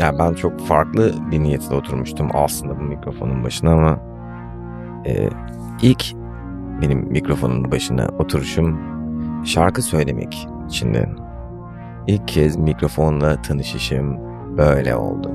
[0.00, 3.98] Yani ben çok farklı bir niyetle oturmuştum aslında bu mikrofonun başına ama
[5.06, 5.28] e,
[5.82, 6.14] ilk
[6.82, 8.80] benim mikrofonun başına oturuşum
[9.44, 11.08] şarkı söylemek içindi.
[12.06, 14.18] İlk kez mikrofonla tanışışım
[14.56, 15.32] böyle oldu.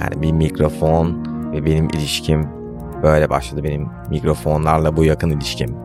[0.00, 2.48] Yani bir mikrofon ve benim ilişkim
[3.02, 5.76] böyle başladı benim mikrofonlarla bu yakın ilişkim.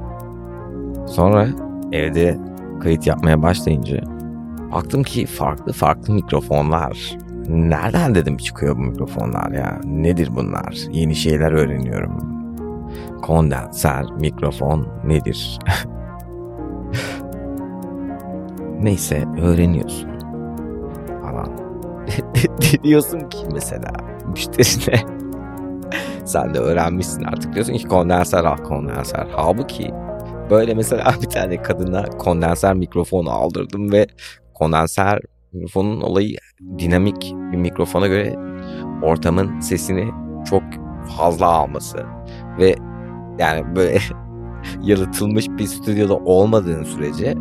[1.08, 1.48] Sonra
[1.92, 2.38] evde
[2.80, 4.02] kayıt yapmaya başlayınca
[4.72, 7.18] baktım ki farklı farklı mikrofonlar.
[7.50, 9.81] Nereden dedim çıkıyor bu mikrofonlar ya?
[9.84, 10.76] Nedir bunlar?
[10.91, 12.40] Yeni şeyler öğreniyorum.
[13.21, 15.59] Kondenser mikrofon nedir?
[18.81, 20.09] Neyse öğreniyorsun
[21.21, 21.49] falan.
[22.84, 23.91] diyorsun ki mesela
[24.27, 25.02] müşterine
[26.26, 29.27] sen de öğrenmişsin artık diyorsun ki kondenser al kondenser.
[29.31, 29.93] Halbuki
[30.49, 34.07] böyle mesela bir tane kadına kondenser mikrofonu aldırdım ve
[34.54, 35.20] kondenser
[35.53, 36.38] mikrofonun olayı
[36.80, 38.35] dinamik bir mikrofona göre
[39.03, 40.12] ortamın sesini
[40.49, 40.63] çok
[41.18, 42.05] fazla alması
[42.60, 42.76] ve
[43.40, 43.99] yani böyle
[44.82, 47.35] yalıtılmış bir stüdyoda olmadığın sürece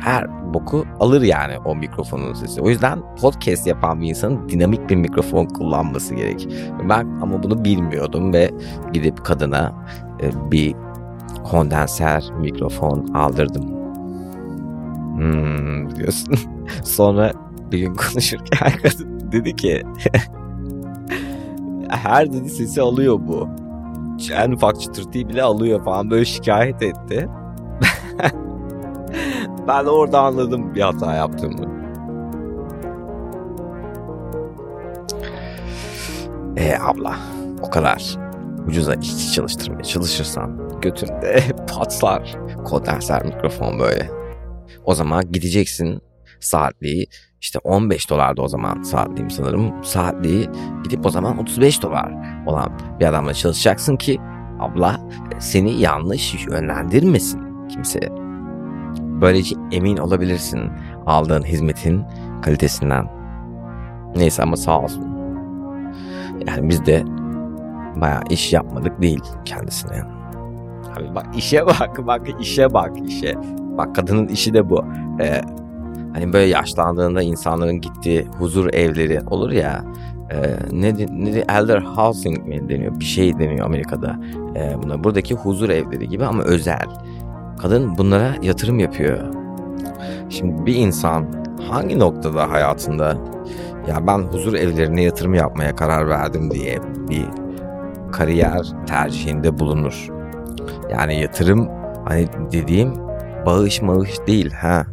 [0.00, 2.60] her boku alır yani o mikrofonun sesi.
[2.60, 6.48] O yüzden podcast yapan bir insanın dinamik bir mikrofon kullanması gerek.
[6.88, 8.50] Ben ama bunu bilmiyordum ve
[8.92, 9.86] gidip kadına
[10.22, 10.74] e, bir
[11.44, 13.62] kondenser mikrofon aldırdım.
[15.16, 16.34] Hmm diyorsun.
[16.84, 17.32] Sonra
[17.72, 19.82] bir gün konuşurken kadın dedi ki
[21.88, 23.48] her dedi sesi alıyor bu.
[24.32, 27.28] En ufak çıtırtıyı bile alıyor falan böyle şikayet etti.
[29.68, 31.74] ben orada anladım bir hata yaptığımı.
[36.56, 37.16] E abla
[37.62, 38.16] o kadar
[38.66, 41.42] ucuza işçi çalıştırmaya çalışırsan götünde
[41.74, 44.10] patlar kondenser mikrofon böyle.
[44.84, 46.02] O zaman gideceksin
[46.40, 47.06] saatliği
[47.40, 49.84] işte 15 dolardı o zaman saatliğim sanırım.
[49.84, 50.48] Saatliği
[50.84, 52.12] gidip o zaman 35 dolar
[52.46, 54.20] olan bir adamla çalışacaksın ki
[54.60, 55.00] abla
[55.38, 58.00] seni yanlış yönlendirmesin kimse.
[59.20, 60.70] Böylece emin olabilirsin
[61.06, 62.04] aldığın hizmetin
[62.42, 63.08] kalitesinden.
[64.16, 65.04] Neyse ama sağ olsun.
[66.46, 67.04] Yani biz de
[67.96, 70.02] bayağı iş yapmadık değil kendisine.
[70.96, 73.34] Abi bak işe bak bak işe bak işe.
[73.78, 74.84] Bak kadının işi de bu.
[75.20, 75.40] Ee,
[76.14, 79.84] hani böyle yaşlandığında insanların gittiği huzur evleri olur ya.
[80.30, 80.36] E,
[80.72, 83.00] ne, ne elder housing mi deniyor?
[83.00, 84.16] Bir şey deniyor Amerika'da.
[84.56, 86.86] E, buna buradaki huzur evleri gibi ama özel.
[87.58, 89.18] Kadın bunlara yatırım yapıyor.
[90.30, 91.26] Şimdi bir insan
[91.70, 93.16] hangi noktada hayatında
[93.88, 97.26] ya ben huzur evlerine yatırım yapmaya karar verdim diye bir
[98.12, 100.08] kariyer tercihinde bulunur.
[100.90, 101.68] Yani yatırım
[102.04, 102.94] hani dediğim
[103.46, 104.86] bağış mağış değil ha.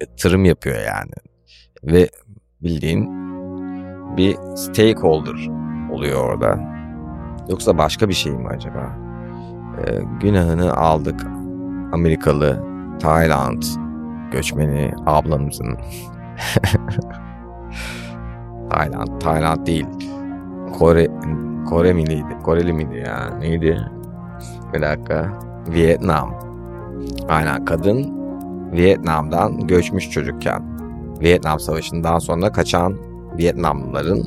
[0.00, 1.12] Yatırım yapıyor yani.
[1.84, 2.08] Ve
[2.62, 3.10] bildiğin
[4.16, 5.48] bir stakeholder
[5.92, 6.58] oluyor orada.
[7.48, 8.96] Yoksa başka bir şey mi acaba?
[9.78, 11.26] Ee, günahını aldık
[11.92, 12.62] Amerikalı,
[13.00, 13.62] Tayland
[14.32, 15.78] göçmeni ablamızın.
[18.70, 19.86] Tayland, Tayland değil.
[20.78, 21.08] Kore,
[21.68, 22.24] Kore miydi?
[22.42, 23.30] Koreli miydi ya?
[23.38, 23.90] Neydi?
[24.74, 25.38] Bir dakika.
[25.68, 26.34] Vietnam.
[27.28, 28.19] Aynen kadın
[28.72, 30.62] Vietnam'dan göçmüş çocukken.
[31.20, 32.96] Vietnam Savaşı'ndan sonra kaçan
[33.38, 34.22] Vietnamlıların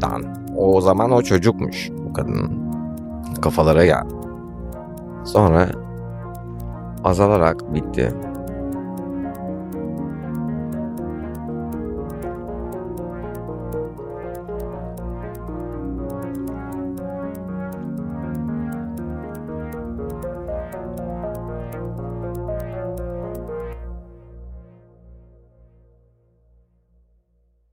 [0.00, 0.24] dan.
[0.56, 2.74] O zaman o çocukmuş bu kadının
[3.40, 4.04] kafalara gel.
[5.24, 5.68] Sonra
[7.04, 8.12] azalarak bitti.